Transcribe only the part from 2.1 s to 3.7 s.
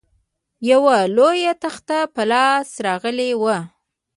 په لاس راغلې وه.